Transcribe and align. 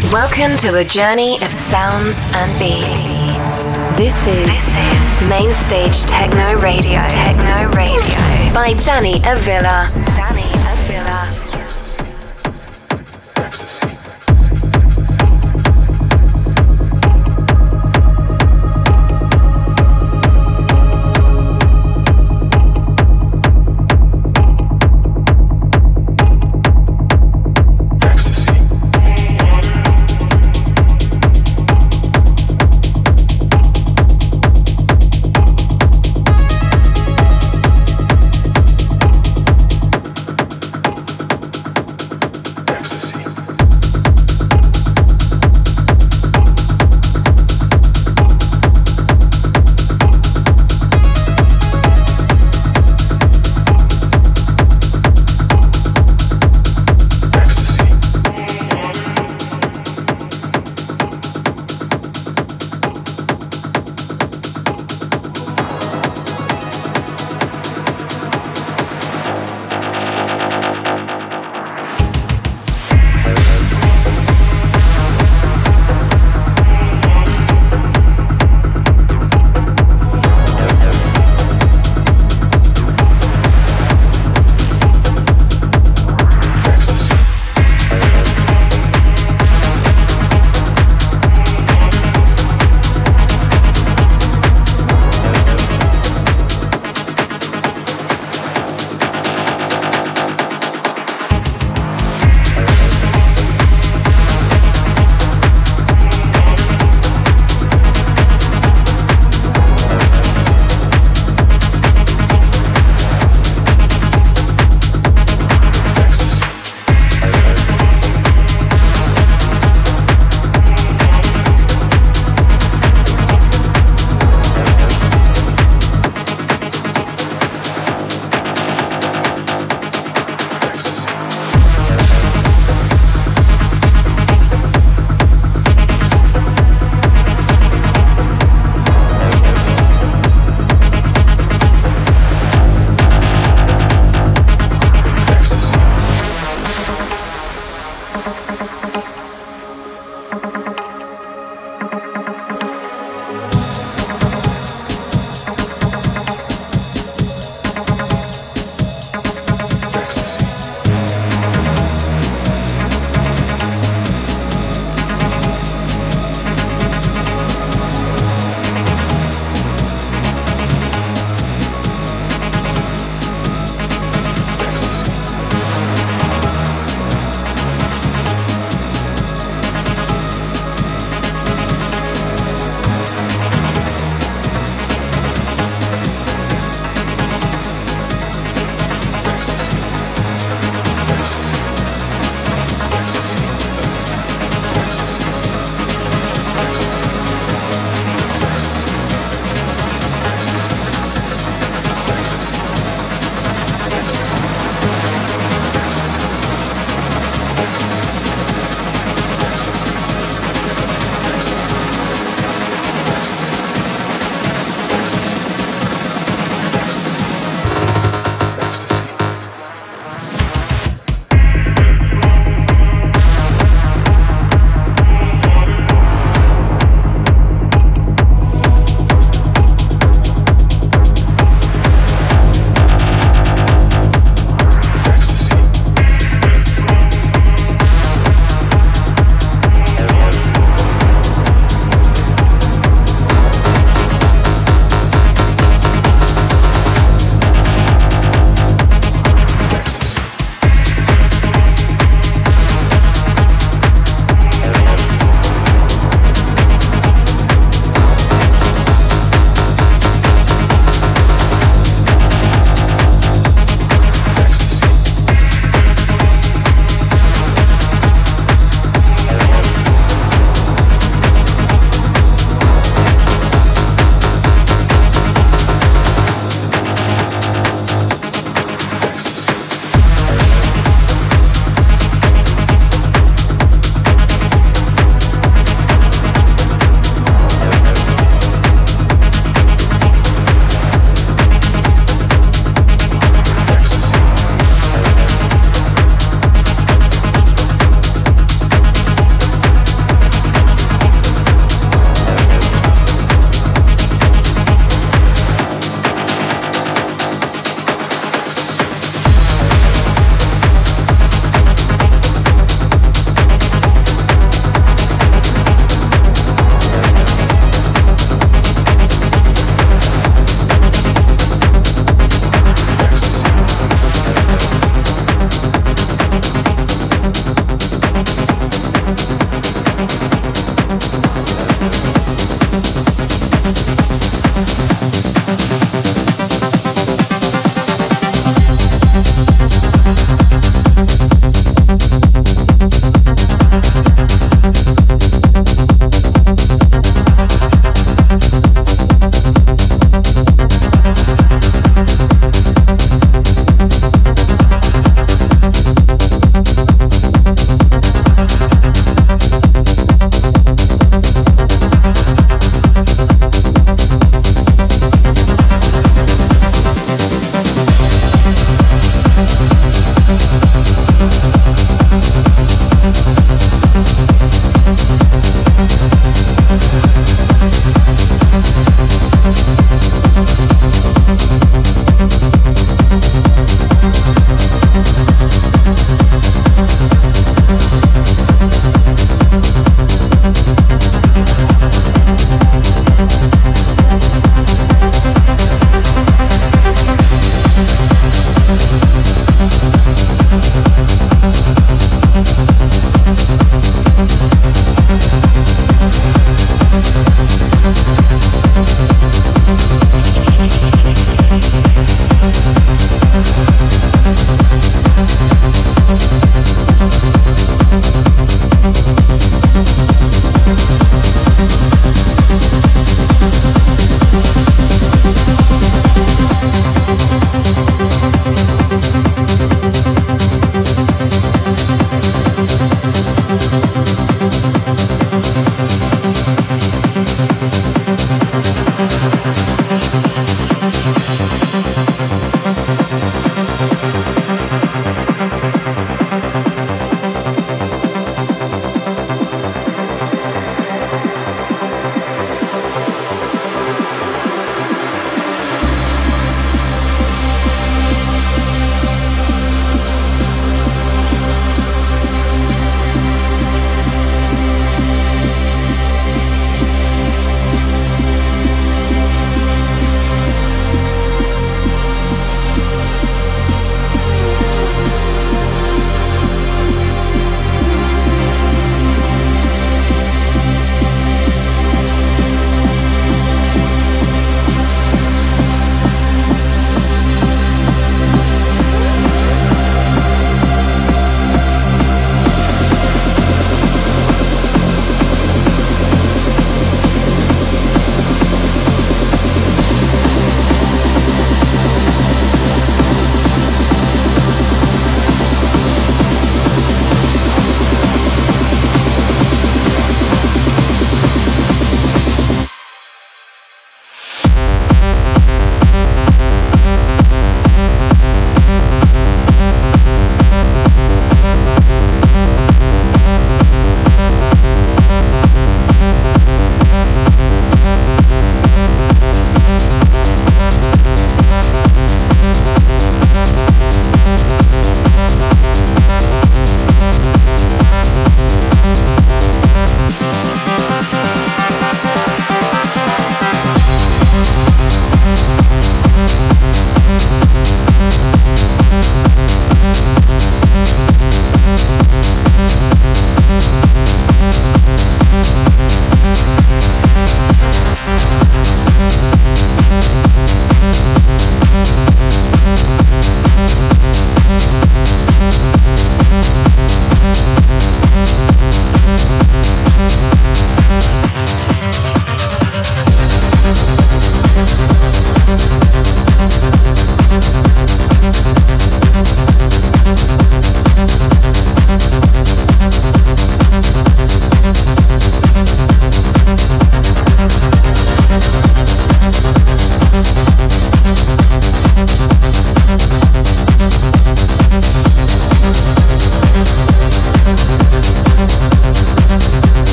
Welcome 0.00 0.56
to 0.58 0.78
a 0.78 0.84
journey 0.84 1.36
of 1.36 1.52
sounds 1.52 2.24
and 2.32 2.58
beats. 2.58 3.26
This 3.98 4.26
is, 4.26 4.46
this 4.46 5.20
is 5.22 5.28
Mainstage 5.28 6.04
Techno 6.04 6.58
Radio. 6.60 7.06
Techno 7.08 7.68
Radio 7.76 8.16
by 8.54 8.74
Danny 8.80 9.20
Avila. 9.26 9.90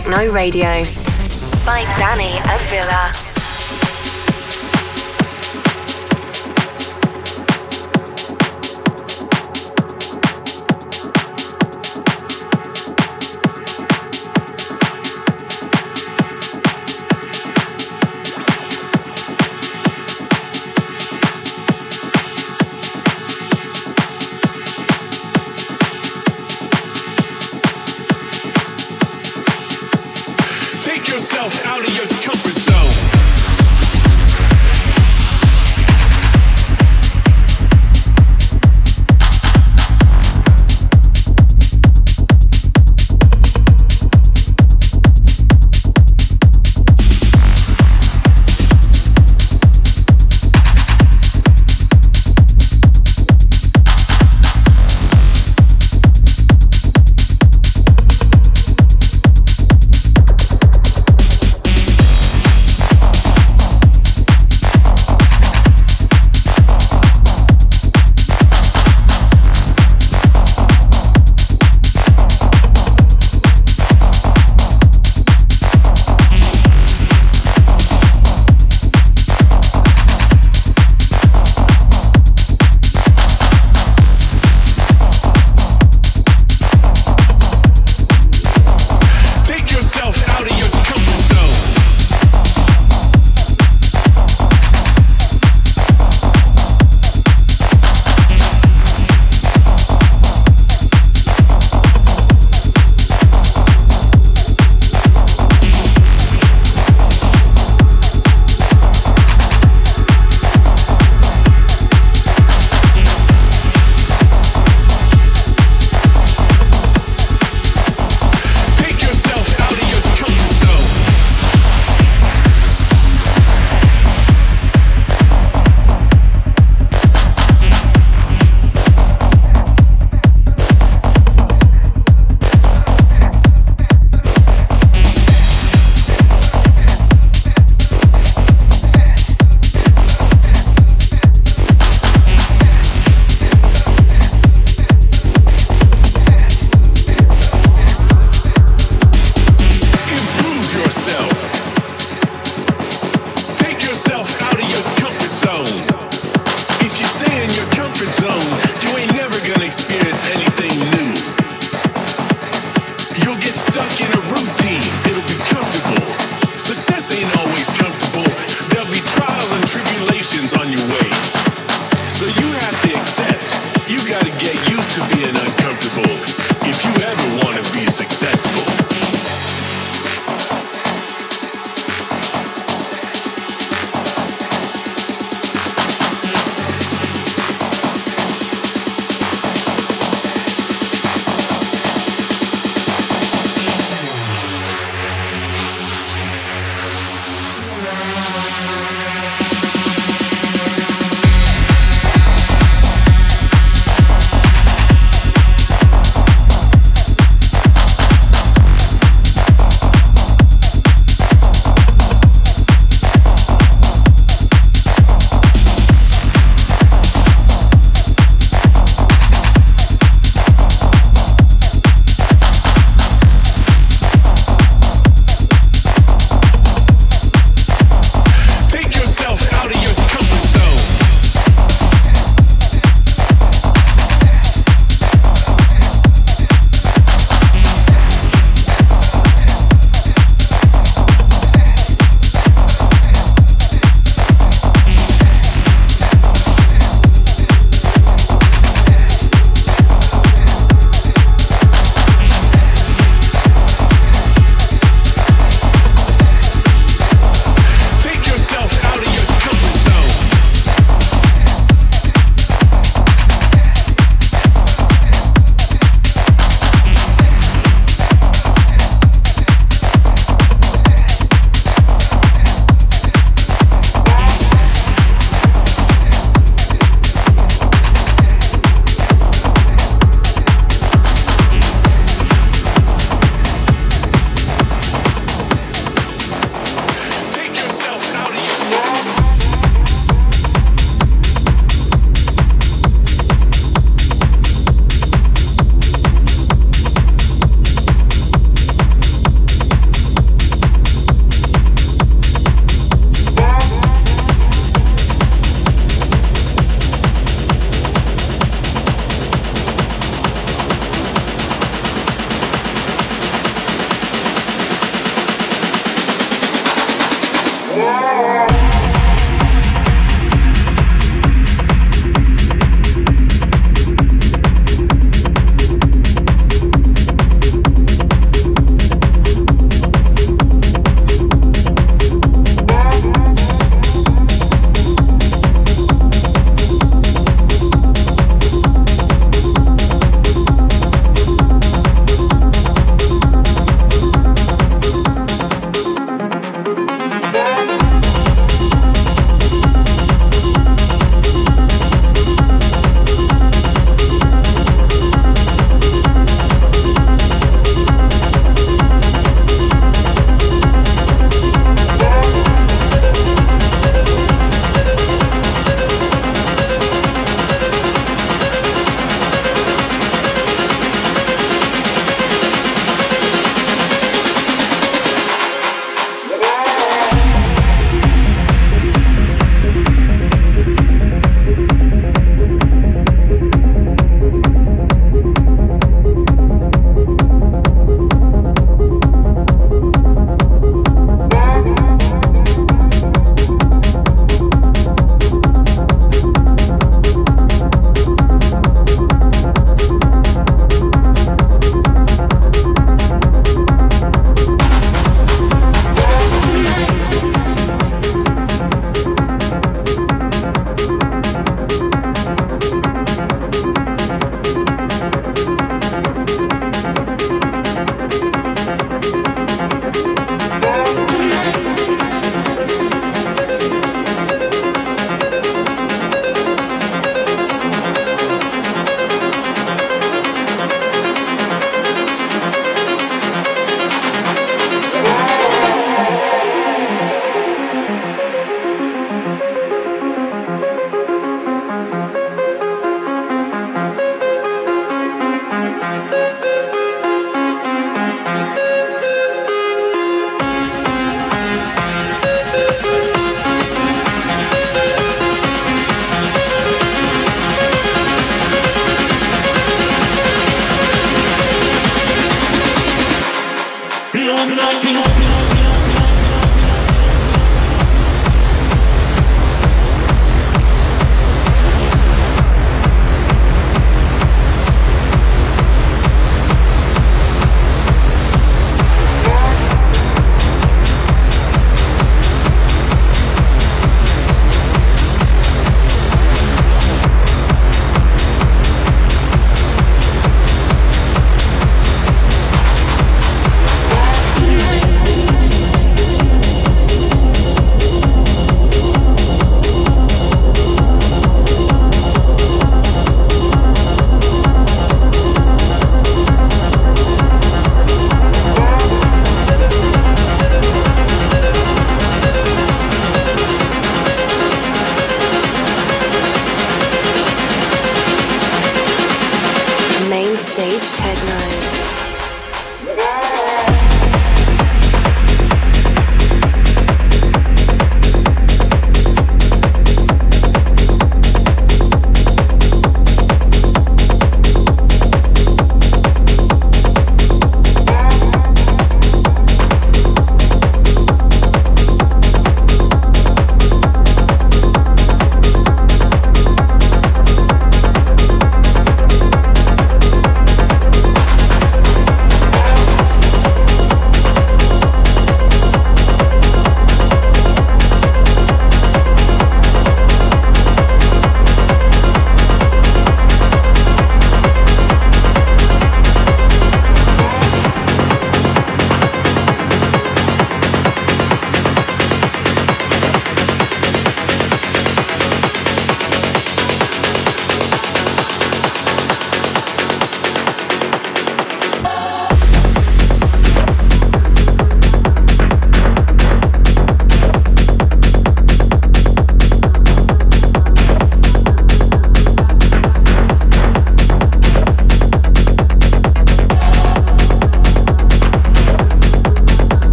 Techno 0.00 0.32
Radio 0.32 0.82
by 1.66 1.84
Danny 1.98 2.38
Avila. 2.48 3.29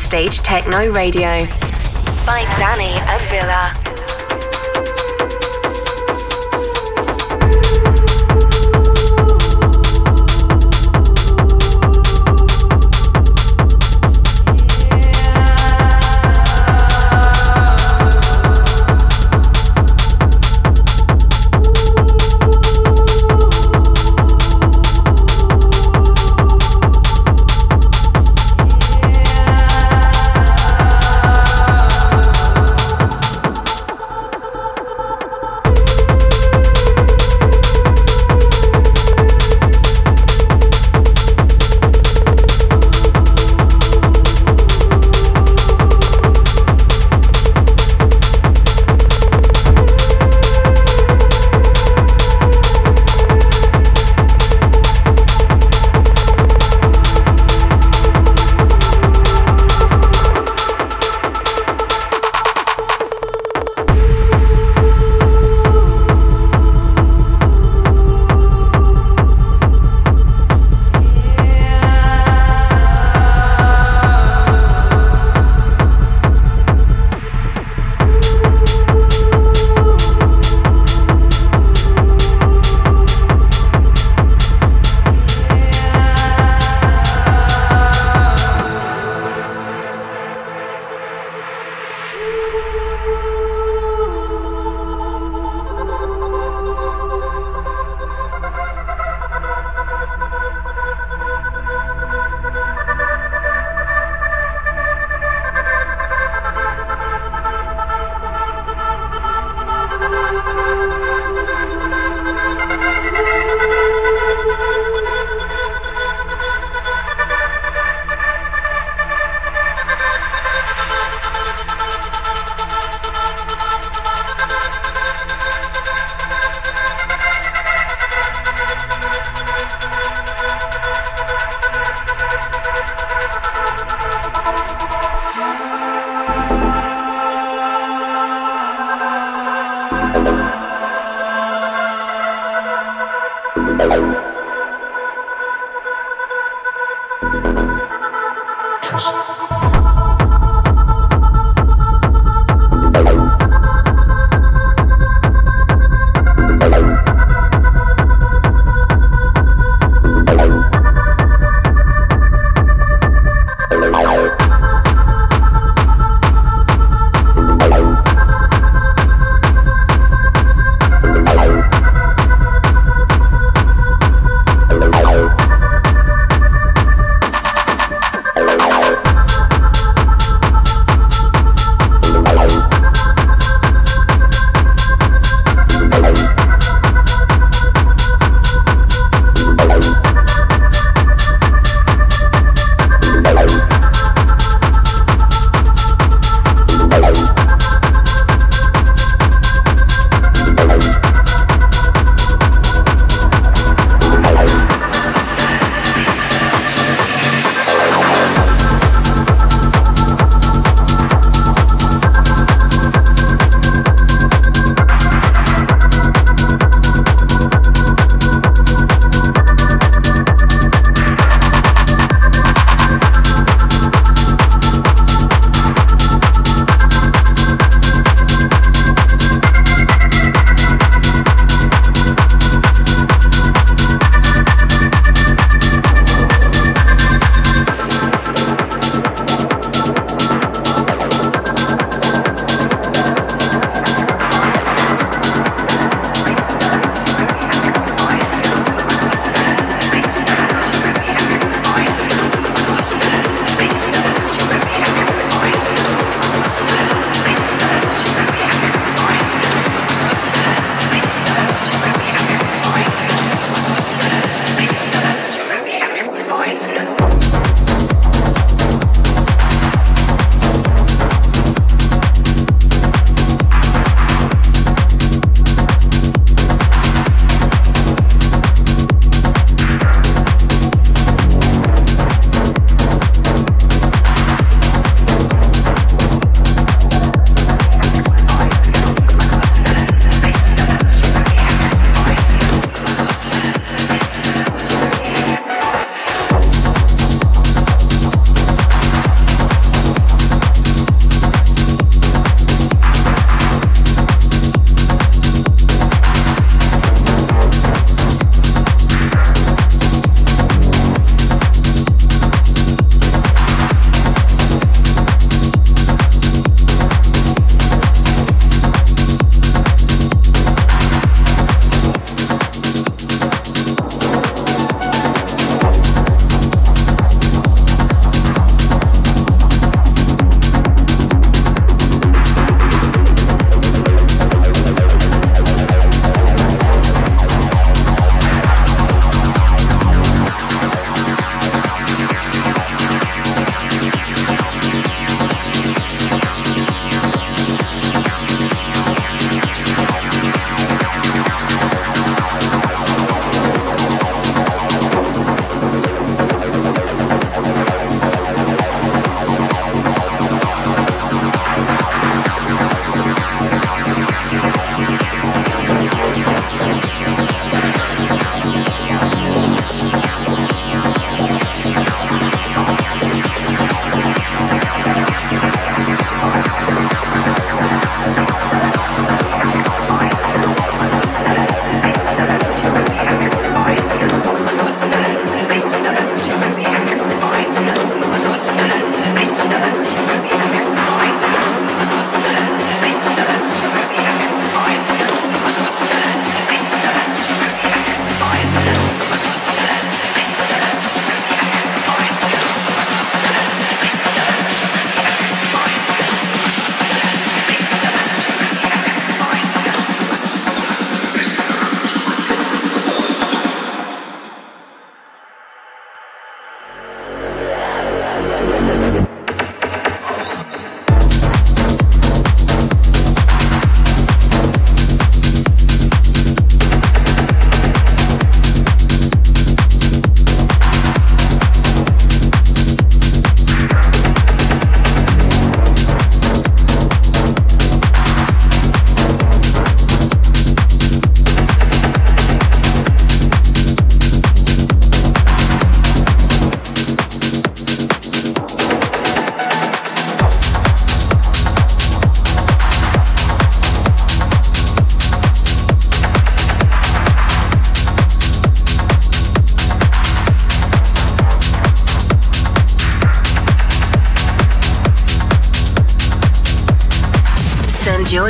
Mainstage 0.00 0.42
Techno 0.42 0.90
Radio 0.90 1.59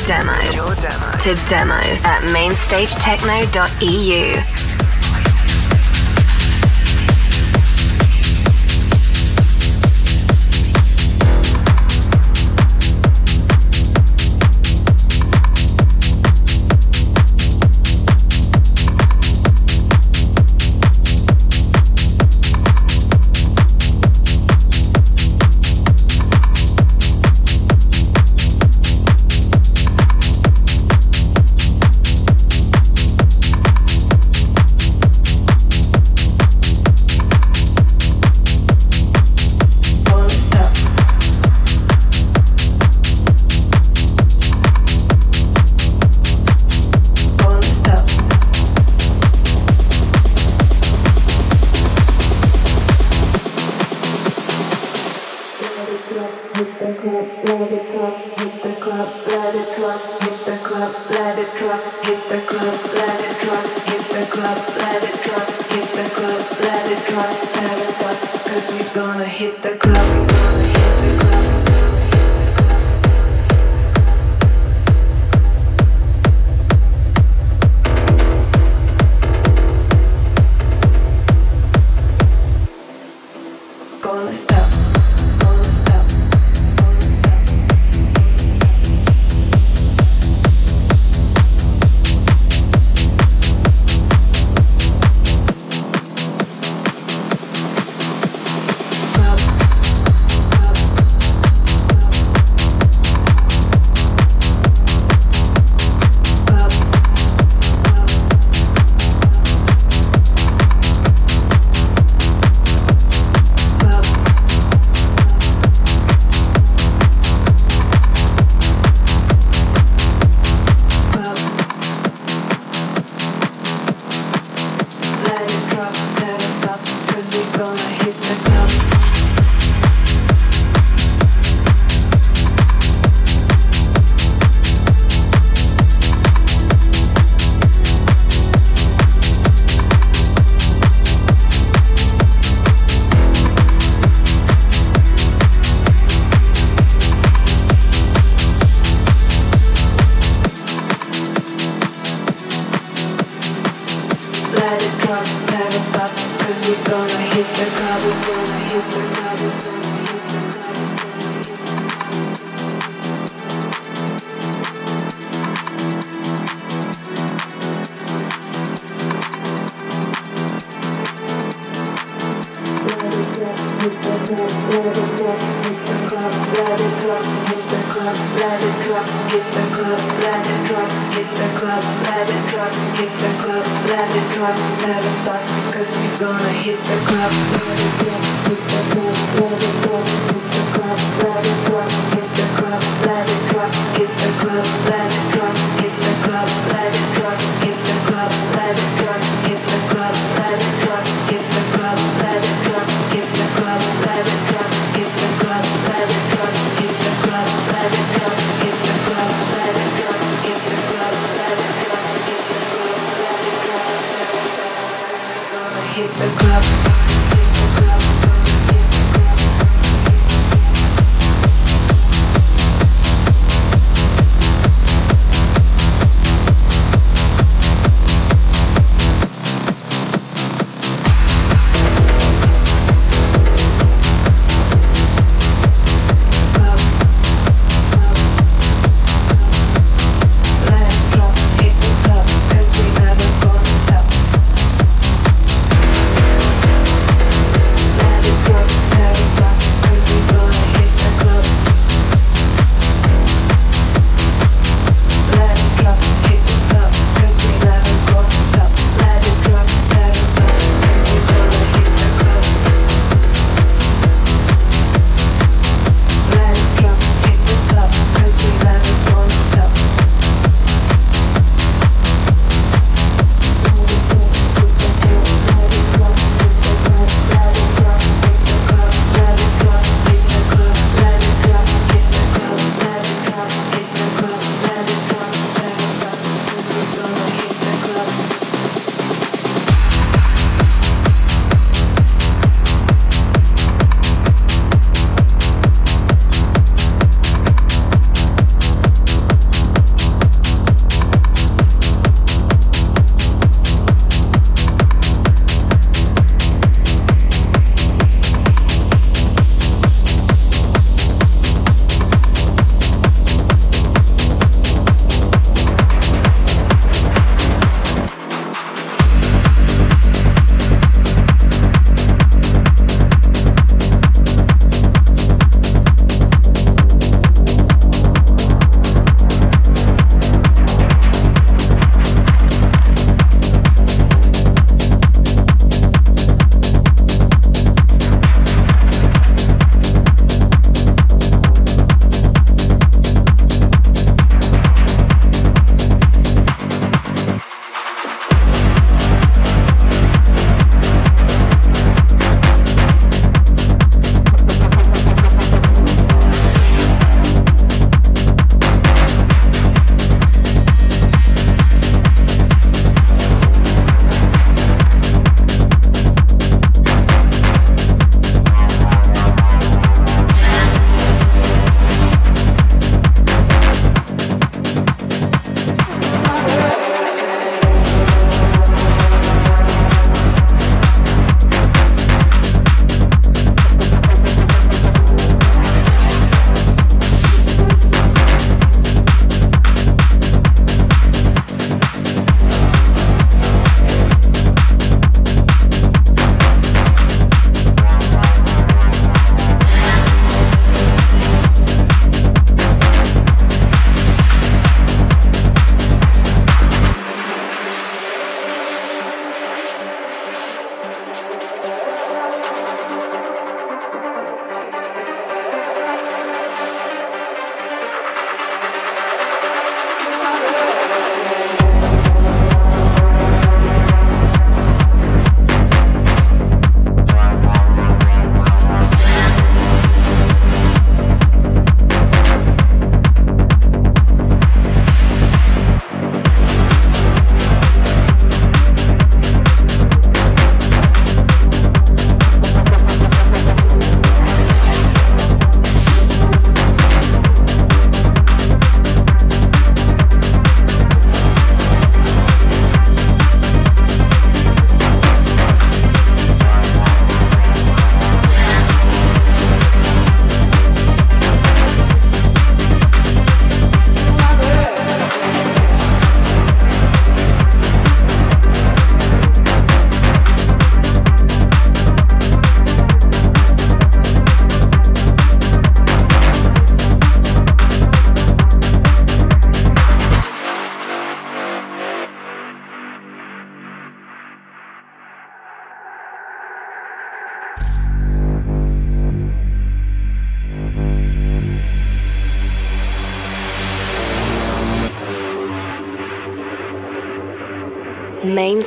send 0.05 0.55
your 0.55 0.75
demo, 0.77 1.11
to 1.19 1.35
demo 1.49 1.81
at 2.05 2.23
mainstagetechno.eu. 2.33 4.60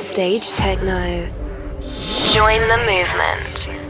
Stage 0.04 0.50
Techno. 0.50 1.26
Join 2.26 2.60
the 2.68 2.76
movement. 2.84 3.83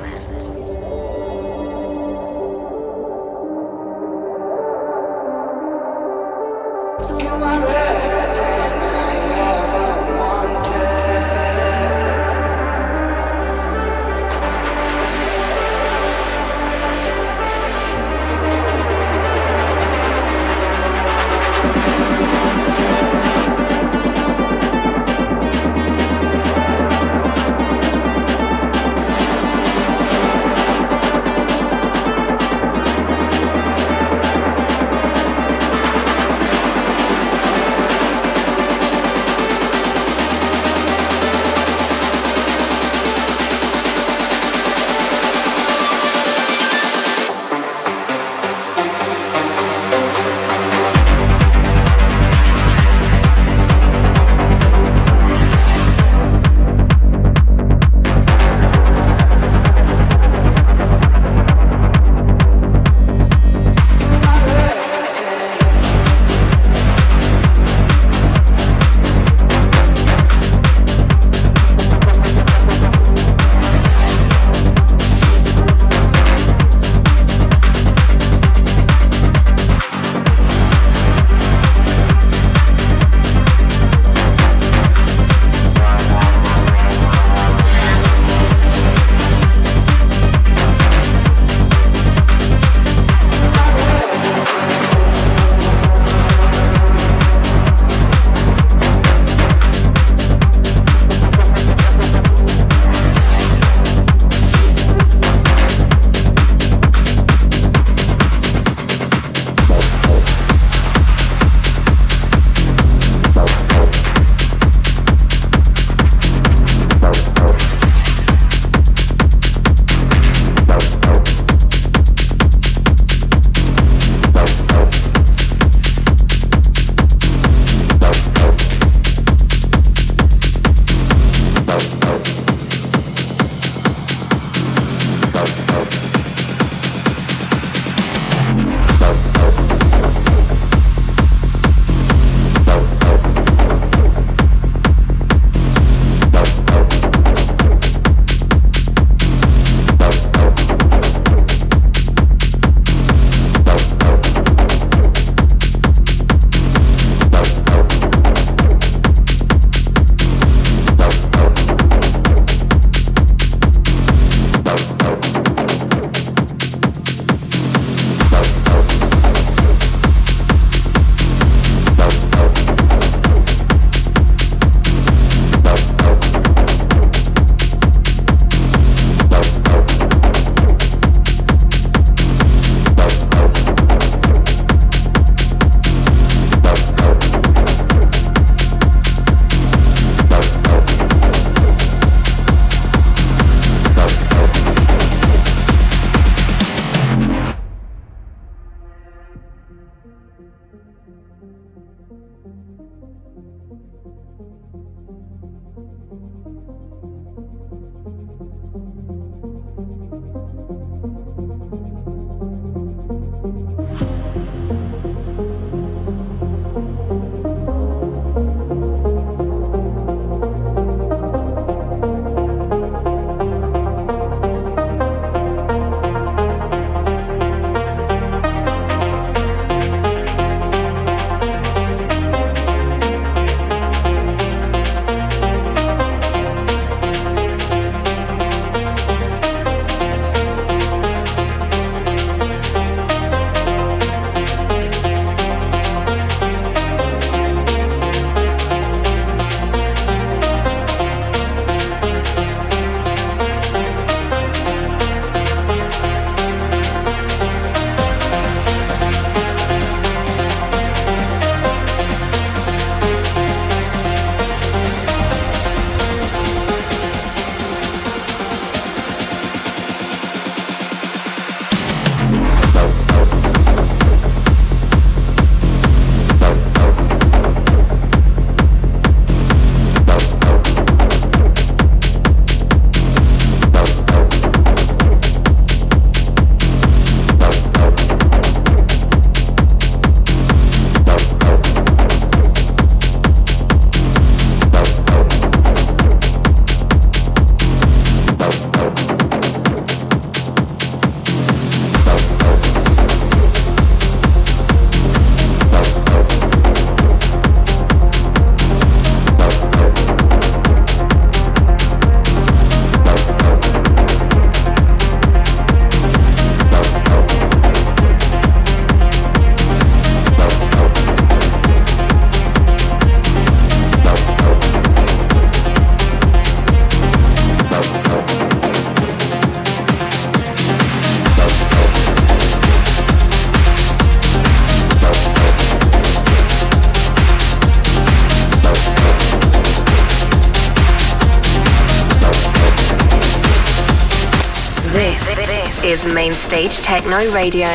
Mainstage 346.54 346.84
Techno 346.84 347.18
Radio 347.32 347.66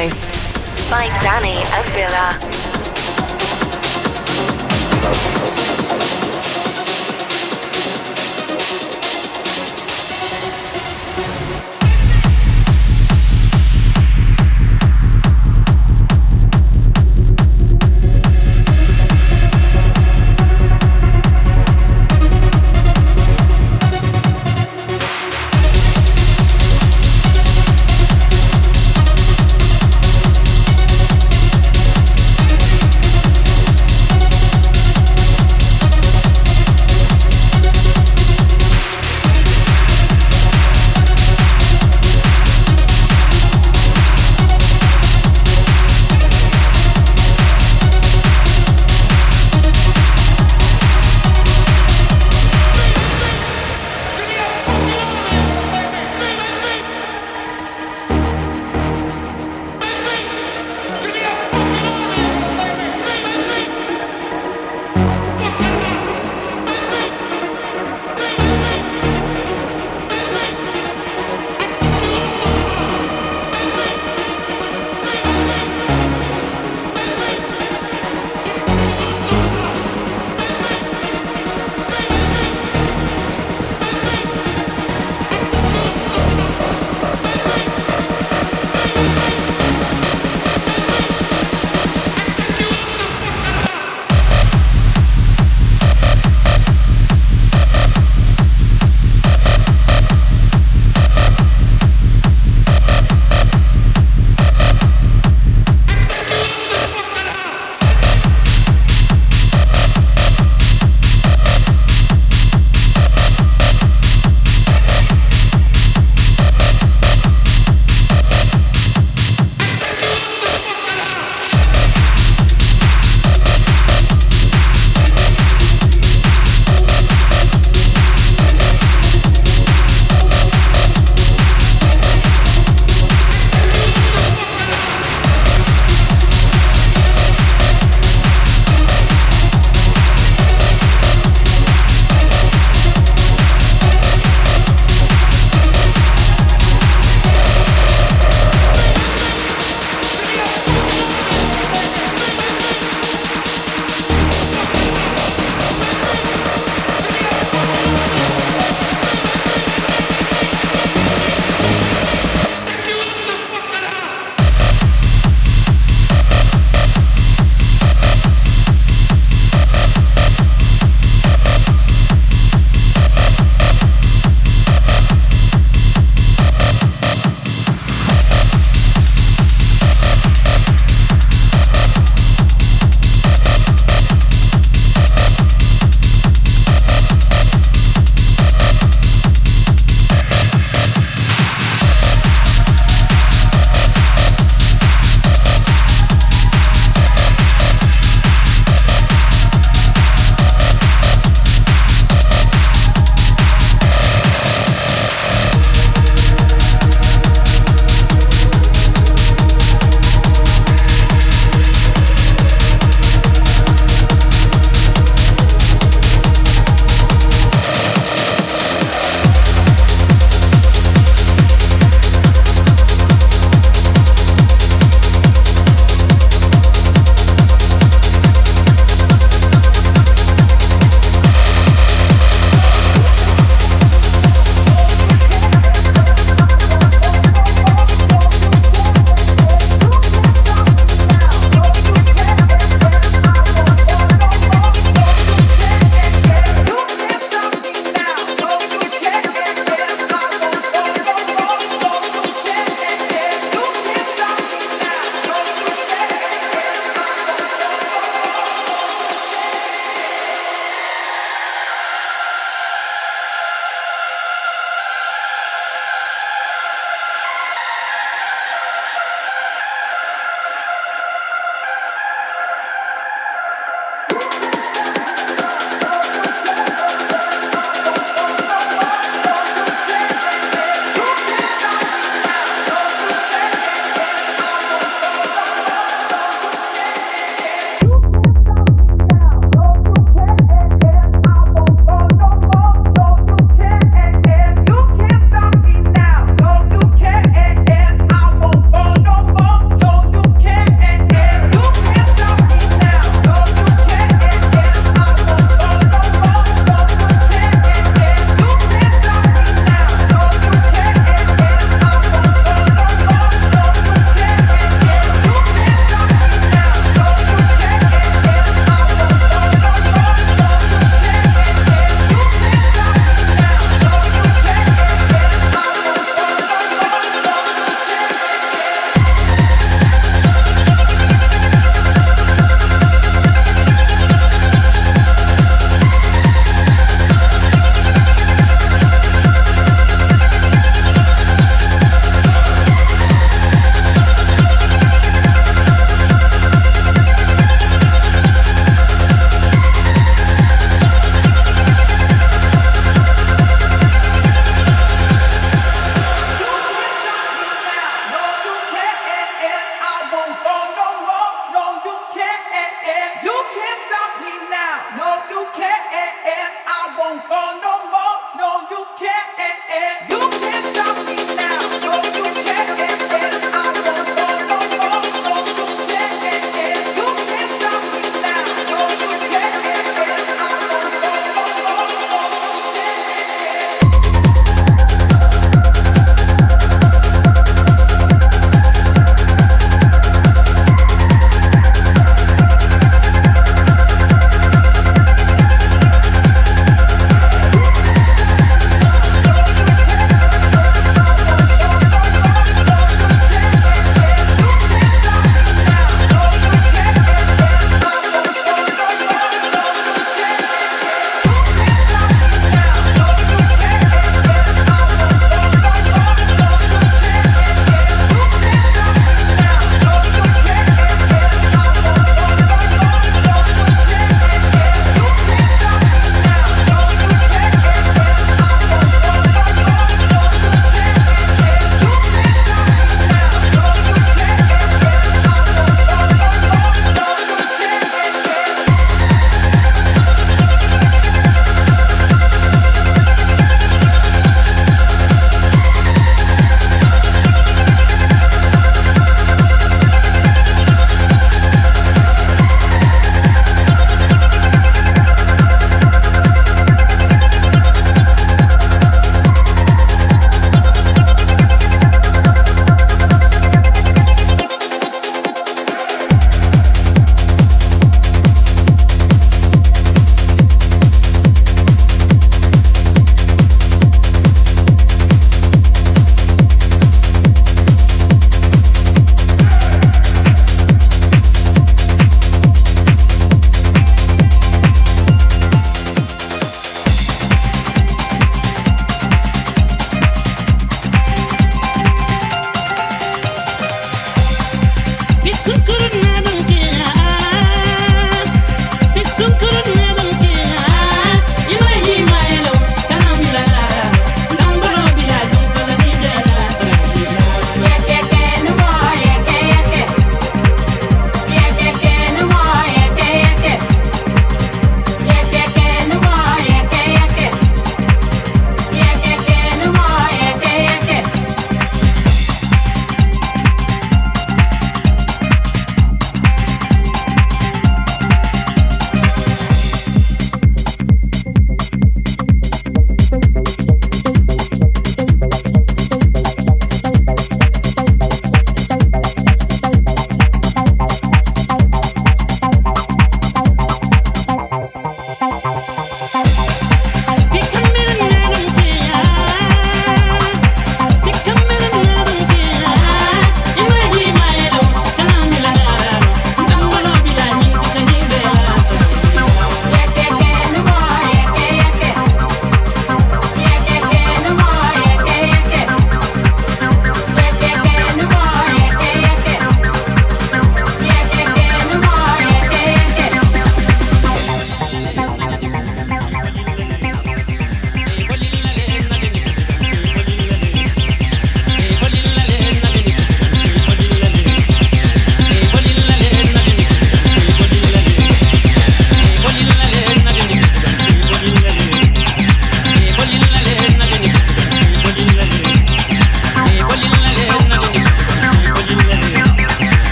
by 0.89 1.09
Danny 1.21 1.57
Avila. 1.75 2.48